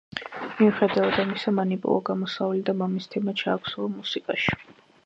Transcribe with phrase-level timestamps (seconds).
[0.61, 4.61] მიუხედავად ამისა, მან იპოვა გამოსავალი და მამის თემა ჩააქსოვა მუსიკაში.